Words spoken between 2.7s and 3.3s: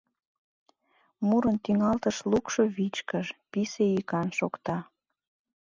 вичкыж,